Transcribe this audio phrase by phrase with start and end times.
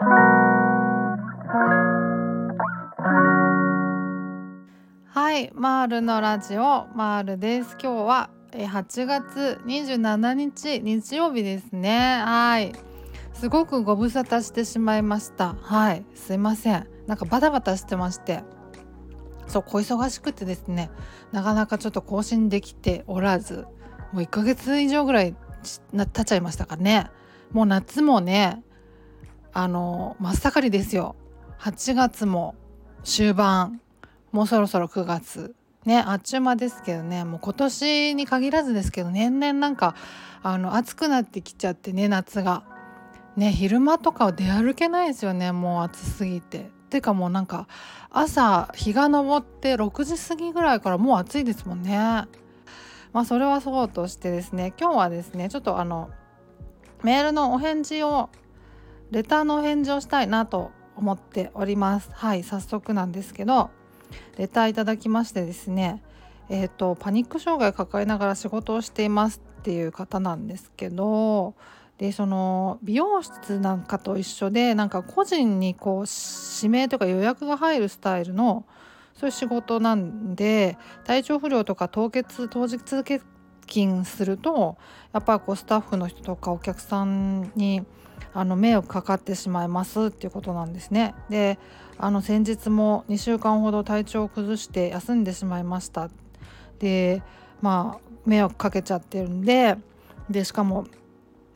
[0.00, 0.06] は
[5.36, 7.76] いマールのラジオマールです。
[7.82, 12.22] 今日は8月27日日曜日ですね。
[12.24, 12.72] はい。
[13.32, 15.56] すごくご無沙汰してしまいました。
[15.60, 16.04] はい。
[16.14, 16.86] すいません。
[17.08, 18.44] なんかバタバタしてまして。
[19.48, 20.92] そう小忙しくてですね。
[21.32, 23.66] なかなかちょっと更新できておらず
[24.12, 25.34] もう1ヶ月以上ぐらい
[25.92, 27.10] 経っちゃいましたかね。
[27.50, 28.62] もう夏もね
[29.58, 31.16] あの真っ盛りですよ。
[31.58, 32.54] 8月も
[33.02, 33.80] 終盤
[34.30, 35.56] もうそろそろ9月。
[35.84, 37.24] ねあっちゅう間ですけどね。
[37.24, 39.96] もう今年に限らずですけど年々なんか
[40.44, 42.62] あの暑くなってきちゃってね夏が。
[43.34, 45.50] ね昼間とかは出歩けないですよね。
[45.50, 46.70] もう暑すぎて。
[46.88, 47.66] てかもうなんか
[48.10, 51.98] 朝日が昇って6時過ぎぐらいからもう暑いですもんね。
[53.12, 54.72] まあそれはそうとしてですね。
[54.78, 56.10] 今日はですねちょっとあの
[57.02, 58.30] メールのお返事を
[59.10, 62.10] レターの返事をしたいなと思っております。
[62.12, 63.70] はい早速なんですけど
[64.36, 66.02] レターいただきましてですね
[66.50, 71.54] えーと、パニック障害を抱えながら仕事をしていますっていう方なんですけど
[71.98, 76.04] でその美容室なんかと一緒でなんか個人にこう
[76.56, 78.64] 指名とか予約が入るスタイルの
[79.14, 83.20] そういう仕事なんで体調不良とか凍結当日欠
[83.68, 84.76] 勤すると
[85.12, 87.84] やっぱりこうスタッフの人とかお客さんに
[88.34, 91.14] あの迷惑かかってしまいますっていうことなんですね。
[91.28, 91.58] で
[91.98, 96.10] あの先日も2週間ほど体調を崩して休んでしまいました。
[96.78, 97.22] で
[97.60, 99.76] まあ迷惑かけちゃってるんで
[100.30, 100.86] でしかも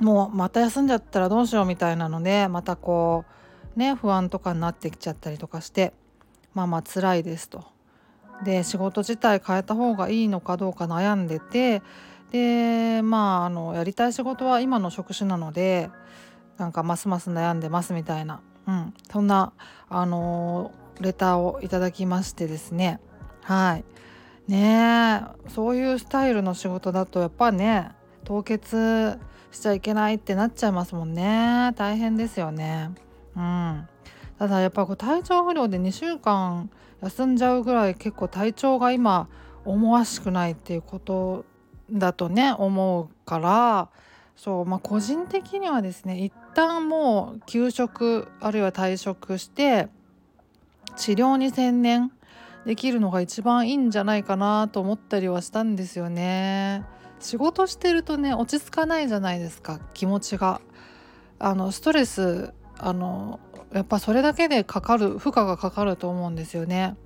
[0.00, 3.24] もうまた休んじゃったらどうしようみたいなのでまたこ
[3.76, 5.92] うね不安とかになってきちゃったりとかして
[6.54, 7.71] まあまあ辛いですと。
[8.44, 11.82] で仕事自体変えた方がいいのかどうか悩んでて
[12.30, 15.90] でまああのやりたい仕事は今の職種なので
[16.56, 19.52] なんかますます悩んでますみたいな、うん、そんな
[19.88, 23.00] あのレターをいただきましてですね。
[23.42, 23.84] はい。
[24.48, 27.92] ねそういうスタイルの仕事だとやっぱね
[28.24, 29.18] 凍結
[29.52, 31.72] しちゃいけないってなっちゃいますもんね。
[31.76, 32.90] 大変ですよね。
[33.36, 33.88] うん。
[34.42, 36.68] ただやっぱこう体調不良で2週間
[37.00, 39.28] 休んじゃうぐらい結構体調が今
[39.64, 41.44] 思わしくないっていうこと
[41.92, 43.88] だとね思うから
[44.34, 49.86] そうまあ個人的にはですね一旦もう休職あるいは退職して
[50.96, 52.10] 治療に専念
[52.66, 56.84] できるのが一番いいんじゃないかなと思ったりはしたんですよね。
[57.20, 60.60] 仕事してるとね落ち着かないじゃないですか気持ちが。
[61.38, 63.38] あのストレスあの
[63.72, 66.96] やっぱそれだけでかかる負荷がかかると思うんですよね。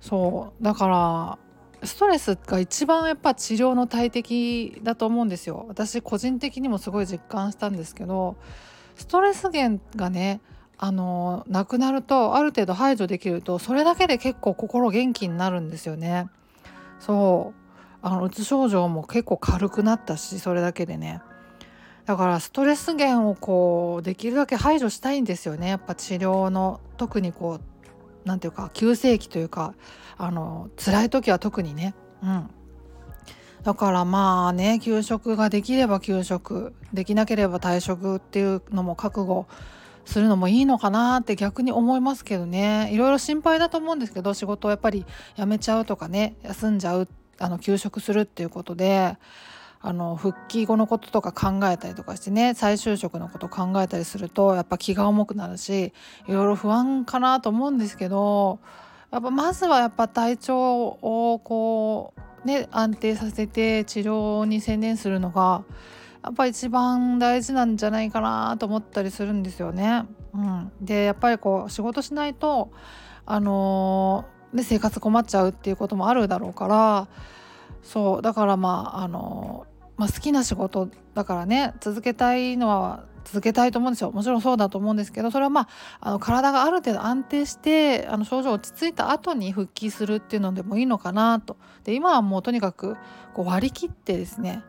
[0.00, 0.64] そう。
[0.64, 1.38] だから
[1.86, 5.64] ストレスが一番やっぱ治療の大敵だと思うんですよ。
[5.68, 8.36] 私個人的にもすごい実感したんですけど
[8.96, 10.40] ストレス源がね
[10.78, 16.28] あのなくなるとある程度排除できるとそれだけで結構心元気になるんですよね。
[16.98, 17.60] そう。
[18.02, 21.20] あのうつ症状も結構軽くなったしそれだけでね。
[22.06, 25.68] だからストレス源をこうできるだけ排除したいんですよね。
[25.68, 27.60] やっぱ治療の特にこう
[28.24, 29.74] 何て言うか急性期というか
[30.18, 31.94] あの辛い時は特にね。
[32.22, 32.50] うん。
[33.62, 39.46] だからまあね休職ができれば休職できなければ退職っていうのも覚悟
[40.06, 42.90] するのもいいのかなって逆に思いますけどね。
[42.92, 45.04] いろいろ心配だと思うんですけど仕事をやっぱり
[45.36, 49.16] 辞めちゃうとかね休んじゃうあの休職するっていうことで
[49.82, 55.92] あの復帰後のこととか考えたりとかしてね再就職のこと考えたりするとやっぱ気が重くなるし
[56.28, 58.58] いろいろ不安かなと思うんですけど
[59.10, 62.12] やっぱまずはやっぱ体調をこ
[62.44, 65.64] うね安定させて治療に専念するのが
[66.22, 70.04] やっぱ一番大事なんじゃないかなと思ったりするんですよね。
[70.34, 72.70] うん、でやっぱりこう仕事しないと
[73.26, 77.08] あのー、生活困っちゃうっていうこともあるだろうから
[77.82, 79.66] そうだからまああの
[80.00, 84.10] まあ、好きな仕事だからね続けたいのは続けたいと思うんですよ。
[84.12, 85.68] もちろんそうだと思うんですけどそれはまあ
[86.00, 91.58] あの体がある程度安定してあの症状落ち着いた後に復帰するっていうのでもいいのかなと。
[91.84, 92.96] で今はもうとにかく
[93.34, 94.62] こう割り切ってですね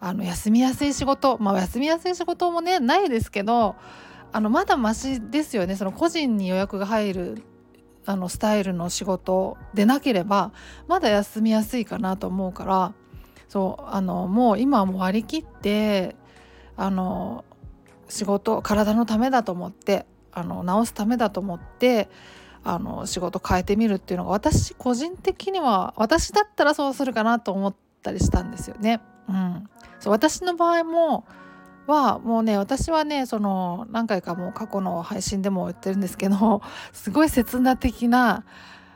[0.00, 3.76] あの休みやすい仕事まあ休みやすい仕事もねないですけど
[4.32, 5.76] あのまだマシですよね。
[5.76, 7.42] その個人に予約が入る
[8.04, 10.52] あのスタイルの仕事でなければ
[10.88, 12.92] まだ休みやすいかなと思うから
[13.48, 16.16] そうあのもう今はもう割り切って
[16.76, 17.44] あの
[18.08, 22.08] 仕事体のためだと思ってあの治すためだと思って
[22.64, 29.00] あの仕事変えてみるっていうのが私個人的には私だったらそうするかなと思ったりしたんですよね。
[29.28, 29.68] うん、
[30.00, 31.24] そう私の場合も
[31.86, 36.62] はもうね私はねその何回かもう過去の配信でも言ってるんですけど
[36.92, 38.44] すごい刹那的な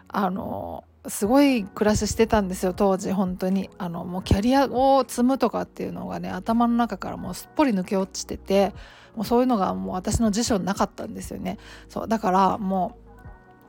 [0.08, 3.70] あのすごい暮らししてたんですよ当時本当に。
[3.78, 8.72] あのもうキャリアを積むとかっていうのがね頭の中からもうすっぽり抜け落ちてて
[9.16, 11.58] もうそういうのがもう私の辞書になかったんですよね。
[11.88, 12.98] そうだからも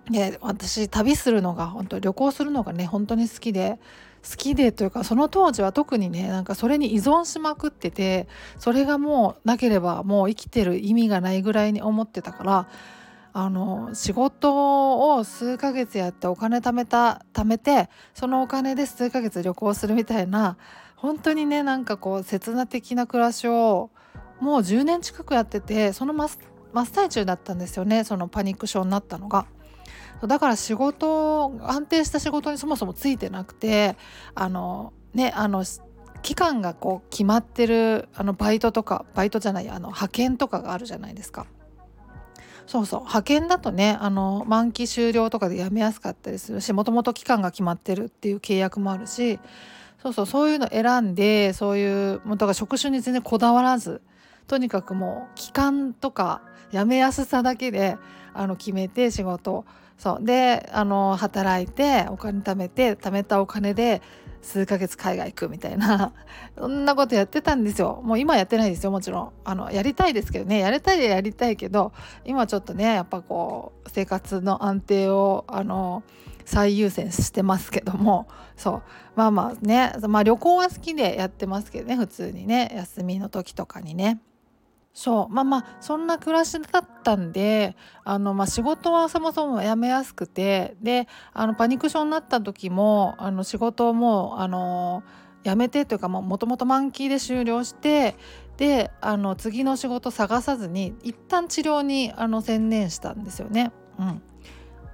[0.09, 3.79] うね私旅するのが本当旅行するのがね本当に好きで
[4.29, 8.27] 好きでというかその当時は特にねなんかそれに依存しまくってて
[8.57, 12.67] それがもうなければもう生きてる意味がないぐらいに思ってたから
[13.41, 20.57] あの仕事を数ヶ月やってお金貯めた貯めてそのお金で数ヶ月旅行するみたいな
[20.97, 23.91] 本当にねなんかこう刹那的な暮らしを
[24.41, 29.45] もう10年近くやっててその真っ最中だったんですよねそのパニック症になったのが。
[30.27, 33.95] だから仕事安定した仕事にそもそもついてなくて
[34.35, 35.63] あのねあの
[36.21, 41.47] 期間がこう決まってるあのバイトとかバイトじゃないあの派遣とかがあるじゃないですか。
[42.69, 42.99] そうそう。
[42.99, 49.39] 派遣だとねあの満期終了とかで辞めやすかったりするしもともと期間が決まってるっていう契約もあるし
[50.03, 50.25] そうそう。
[50.27, 54.01] そういうの選んでそういうもだから職種に全然こだわらず
[54.45, 57.97] とにかくもう期間とか辞めやすさだけで
[58.35, 59.65] あの決めて仕事
[59.99, 60.25] そう。
[60.25, 64.01] であの働いてお金貯めて貯めたお金で
[64.41, 66.13] 数ヶ月海外行くみたいな。
[66.57, 68.01] そんなことやってたんですよ。
[68.03, 69.31] もう今やってないですよもちろん。
[69.43, 70.59] あのやりたいですけどね。
[70.59, 71.91] やりたいでやりたいけど
[72.25, 76.03] 今ちょっとねやっぱこう生活の安定をあの
[76.45, 78.27] 最優先してますけども。
[78.55, 78.81] そう。
[79.15, 82.71] まあまあね、まあ、旅行は好きでやってますけどね普通にね。
[82.73, 84.21] 休みの時とかにね。
[84.93, 95.03] そうまあまあそんな暮らしだったんであの、まあ、仕事はそもそも辞めやすくてであのパニック症になった時もあの仕事をもうあの
[95.43, 98.15] 辞めてというかもともと満期で終了して
[98.57, 103.71] であの次の仕事探さずに一旦治療にあの専念したんですよね。
[103.97, 104.21] うん、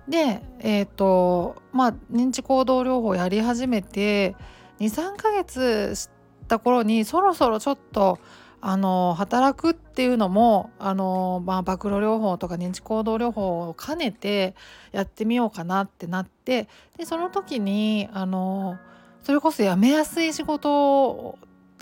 [0.08, 4.36] でえっ、ー、とまあ認知行動療法やり始めて
[4.80, 6.10] 23ヶ月し
[6.48, 8.20] た頃にそろそろちょっと
[8.62, 14.56] あの働くっていうのもあの、まあ、暴露療法とか認知行動療法を兼ねて
[14.92, 16.68] やってみようかなってなって
[16.98, 18.78] でその時にあの
[19.24, 21.16] それこそ辞めやすい仕事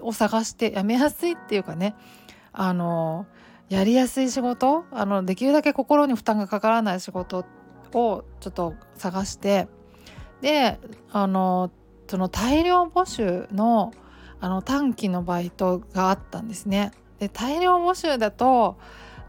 [0.02, 1.96] を探して辞めやすいっていうかね
[2.52, 3.26] あの
[3.70, 7.46] やりやすい仕事あのできるだけ心に負担がかからない仕事
[7.94, 9.68] をちょっと探して
[10.42, 10.80] で
[11.12, 11.72] あの
[12.08, 13.94] その大量募集の
[14.44, 16.92] あの短期のバイトがあったんですね。
[17.18, 18.78] で大量募集だと、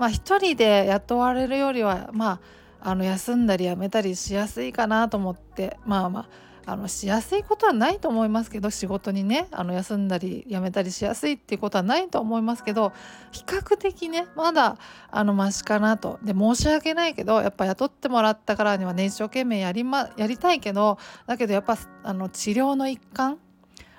[0.00, 2.40] まあ、1人で雇われるよりは、ま
[2.80, 6.28] あ、あの休んだり辞めたりしやすいかなと思ってまあまあ
[6.66, 12.92] あのしやすいことはないと思いますけど仕事にねあの休んだり辞めたりしやすいっていうことはないと思いますけど
[13.30, 14.78] 比較的ねまだ
[15.12, 23.38] あのマシかなとで申し訳ないけどやっぱ雇ってもらったからにはね一生懸命やり,、ま、やりたいけどだけどやっぱあの治療の一環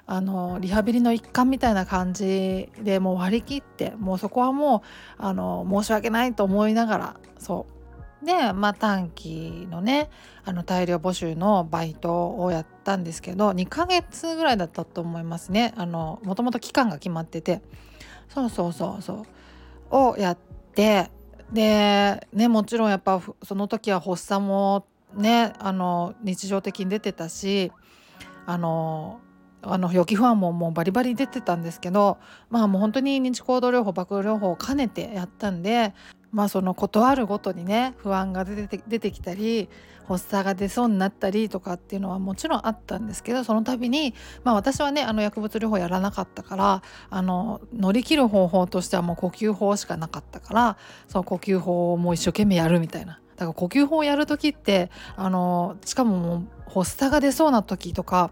[0.07, 4.83] あのリハビリの一環みたいな感じでもう割り切ってもうそこはも
[5.19, 7.75] うあの申し訳ないと思いながらそう。
[8.25, 10.09] でまあ短期のね
[10.45, 15.73] あの大量募集のバイトをやったんですけど2ヶ月ぐらいだったと思いますね。
[15.77, 17.61] もともと期間が決まってて。
[18.29, 19.25] そうそうそうそう。
[19.91, 20.37] をやっ
[20.73, 21.11] て
[21.51, 27.71] でねもちろんやっぱその時は発作もねあの日常的に出てたし
[28.45, 29.19] あの
[29.65, 32.17] あの予期不安ももうバリバリ出てたんですけど
[32.49, 35.93] まあもう本当に認知行動療法暴露療法を兼ねてやったんで
[36.31, 39.69] まあその断るごとにね不安が出て出てきたり
[40.07, 53.19] 発作が出そうになったりとかっていうのはもちろんあったんですけどその度にまあ私はねあの薬物療法やらなかったからあの乗り切る方法としてはもう呼吸法しかなかったからその呼吸法をもう一生懸命やるみたいな。
[53.35, 56.35] だから呼吸法をやる時ってあのしかもも
[56.67, 58.31] う発作が出そうな時とか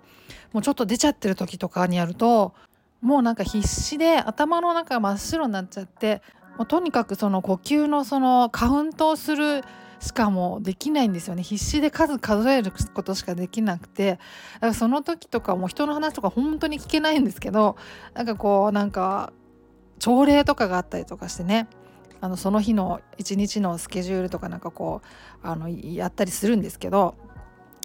[0.52, 2.54] もうちょっと出ちゃってる時とかにやると
[3.02, 6.22] もうなんか必死で頭の中が真っ白になっちゃって
[6.58, 9.64] もうとにかくその呼吸のそのカウントをする
[10.00, 11.44] しかもできないんですよね。
[11.44, 14.20] 必死で数数えることしかできなくて。
[14.56, 17.78] だからその時とかも人の話とか本当に聞けないんですけど
[18.14, 19.32] なんかこうなんか
[20.00, 21.68] 朝礼とかがあったりとかしてね。
[22.24, 25.02] あのその日の一日のスケジュールとかなんかこ
[25.44, 27.16] うあのやったりするんですけど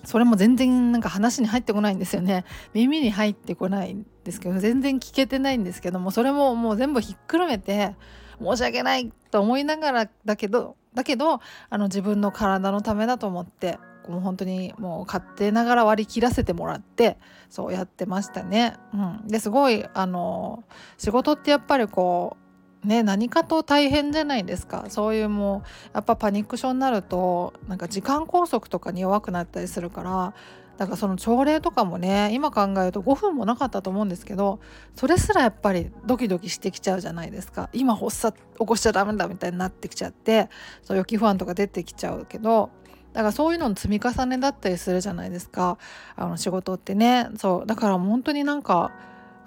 [0.05, 7.97] それも全然なんか話に入ってこないんですよね 耳に入ってこないんですけど全然聞けてないんですけどもそれももう全部ひっくるめて
[8.41, 17.19] 申し訳ないと思いながらだけどだけどあの自分の体のためだと思ってもう本当にもう勝手ながら割り切らせてもらって
[17.51, 18.77] そうやってましたね。
[18.95, 20.63] うん、ですごいあの
[20.97, 22.48] 仕事ってやっぱりこう
[22.85, 24.87] ね何かと大変じゃないですか。
[24.89, 30.35] そういうもうやっぱパニック症になるとなんか時間拘束とかに弱くなったりするから
[30.79, 34.61] だからその朝礼とかもね今考えると5分もなかったと思うんですけど
[34.95, 37.69] それすらやっぱりドキドキしてきちゃうじゃないですか。
[37.73, 40.49] 今発作起こしちゃダメだみたいになってきちゃって
[40.83, 42.71] そう予期不安とか出てきちゃうけど
[43.13, 45.79] だからそういうのの積み重ねだったりするじゃないですか。
[46.15, 47.29] あの仕事ってね。
[47.37, 48.93] そうだから本当になんか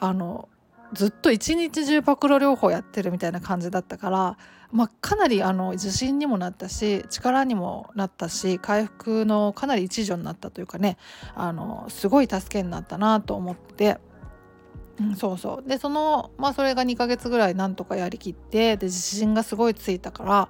[0.01, 0.49] あの
[0.93, 4.37] ずっと一日中パクロ療法やってるみたいな感じだったから、
[4.71, 10.97] まあ、かなりあの自信にもなったし力にもなったし回復のかなり一助になったというかね
[11.33, 13.99] あのすごい助けになったなと思って。
[15.17, 20.49] そうそうでそのまあそれが2ヶ月ぐらいなんとかやりきってで自信がすごいついたから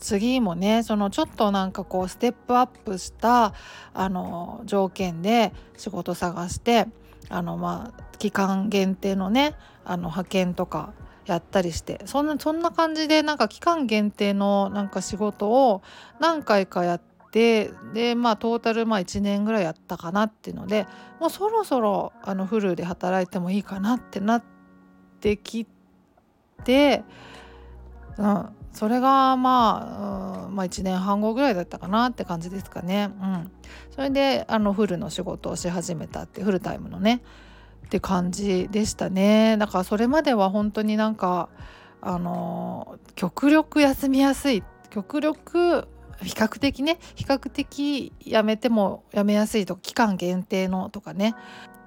[0.00, 3.54] 次もねそのちょっとなんかこうステップアップした
[3.94, 6.86] あの条件で仕事探して
[7.28, 10.92] あのまあ期間限定のねあの派遣とか
[11.26, 15.82] やったりしてそんなそんな感じでなんか期間限定のなんか仕事を
[16.20, 20.86] 何回かやってでまあトータルまあ1年ぐらいやったかなっていうので
[21.20, 24.44] もうそろそろあのフルで働いてもいいかなってなっ
[25.20, 25.66] てき
[26.64, 27.04] て、
[28.16, 33.10] うん、それがまあ、うん、まあ1年半後ぐらいだったかなって感じですかね。
[33.20, 33.50] うん、
[33.90, 37.20] それであのフルの仕事をし始めたってフルタイムのね
[37.86, 39.56] って感じでしたね。
[39.58, 41.48] だからそれまでは本当になんか
[42.00, 45.88] あの極力休みやすい極力
[46.22, 51.34] 比較的ね比較的やめてもやめやすいとか期間限定のとかね。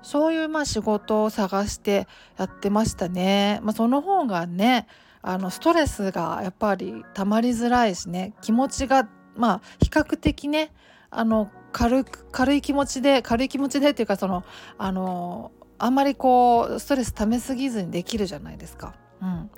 [0.03, 2.07] そういうまあ仕事を探して
[2.37, 3.59] やってましたね。
[3.61, 4.87] まあ、その方がね
[5.21, 8.33] あのストレスがやっぱりたまりづらいしね。
[8.41, 10.73] 気持ちがまあ比較的ね
[11.11, 14.43] あの軽く軽い気持ちで軽い気持ちでっていうかその
[14.77, 15.51] あの
[15.83, 18.93] あんまりこうストレス溜めすぎずにできるじゃないですか。
[19.19, 19.49] うん、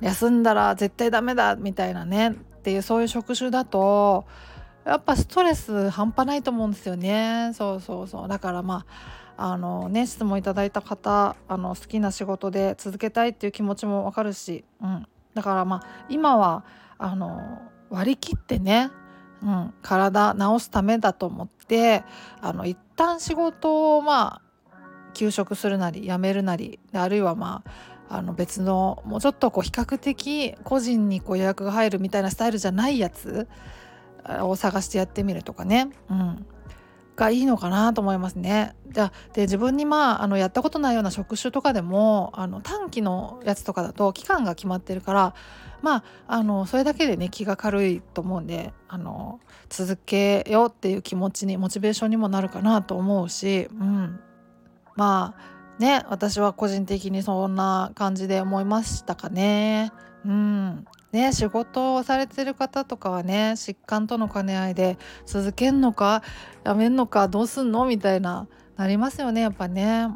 [0.00, 2.30] 休んだら絶対ダメだみたいなね。
[2.30, 4.26] っていうそういう職種だと
[4.84, 7.52] やっぱストレス半端ないと思うんですよね。
[7.54, 8.28] そうそうそう。
[8.28, 8.84] だからま
[9.38, 16.64] ああのね質問いただいた方あの好きな仕事で続けたいっていう気持ちもわかるし、うん、だからまあ今は
[16.98, 17.40] あの
[17.88, 18.90] 割り切ってね、
[19.42, 22.04] うん、体治すためだと思って
[22.42, 24.45] あの一旦仕事をまあ
[25.16, 27.62] 休職するなり辞めるなりあるいはま
[28.08, 33.48] ああの別のもうちょっとこう比較的個人にこう予約が入るみたいなスタイルじゃないやつ
[34.42, 36.46] を探してやってみるとかね、うん、
[37.16, 38.76] がいいのかなと思いますね。
[38.90, 45.34] じゃで自分にまああのやったことないような職種とかでもあの短期のやつとかだと期間が決まってるから
[45.82, 54.20] まああのそれだけでね気が軽いと思うんであの続けようっていう気持ちにモチベーションにもなるかなと思うし、うん、
[54.96, 55.34] ま
[55.78, 59.92] あね私は個人的にそんな感じで思いましたかね。
[60.24, 66.22] うんね、仕事をされてる方とかはね疾患との兼ね合いで続けんのか
[66.64, 70.04] やめんのかどうすんのみたいななりますよねやっぱね。
[70.04, 70.10] う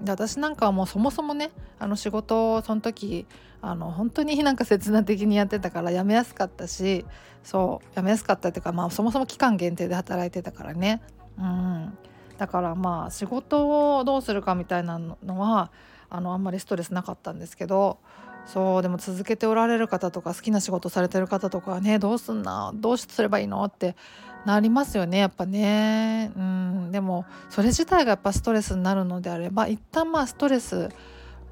[0.00, 3.26] ん、で私なんかはもうそもそもねあの仕事をその時
[3.60, 7.04] あの本当になんか切断的にやってたから辞めやすかったし
[7.42, 11.02] そう辞めやすかったっていうかまあそもそも期間限定で働いてたからね。
[11.38, 11.98] うん
[12.38, 15.70] だからまあ仕事をどうするかみたいなのは
[16.08, 17.98] あのあんまりストレスなかったんですけど
[18.46, 23.96] そうでも続けておられる方とか好きな仕事されてる方とかはねどうすんなどうすればいいのって
[24.44, 30.90] なりますよねやっぱねうんでもそれ自体がやっぱストレスになるのであれば一旦まあストレス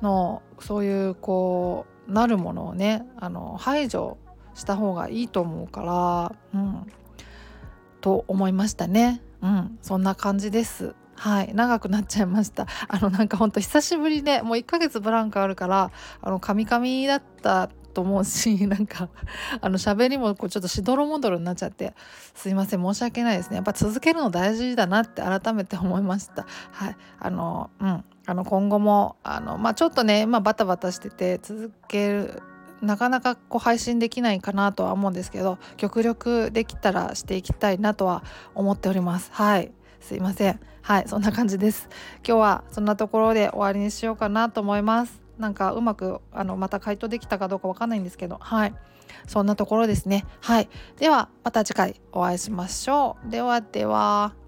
[0.03, 4.19] のそういうこうなるものをねあの排除
[4.55, 6.87] した方がいいと思うからうん
[8.01, 9.23] と思いましたね。
[9.45, 10.95] うんそんな感じです。
[11.17, 12.67] はい長くなっちゃいました。
[12.89, 19.11] あのなんかほんと久しぶりでもう1ヶ月ブランクあるからあのカミカミだったと思うし なんか
[19.61, 21.95] あの喋りもこうちょっとしどろもどろになっちゃって
[22.35, 23.57] すいません申し訳ないですね。
[23.57, 26.47] やっぱ続けるの大事だなって改めて思いました。
[26.73, 32.43] はいあのうんあの今後もあのまあちょっとね、まあ、バタバタしてて続ける
[32.85, 38.23] なかなかこう配信できないかなとは思うんですけど極力できたらしていきたいなとは
[38.55, 39.31] 思っております。
[39.33, 39.73] はい。
[40.01, 40.61] すいません。
[40.83, 41.09] はい。
[41.09, 41.89] そんな感じです。
[42.27, 45.23] 今日はそんなところで終わりにしようかなと思います。
[45.39, 48.39] なんかうまくあのまた回答できたかどうかわかんないんですけど。
[48.41, 48.75] はい。
[49.27, 50.27] そんなところですね。
[50.41, 50.69] はい。
[50.99, 53.31] ではまた次回お会いしましょう。
[53.31, 54.44] ではでは。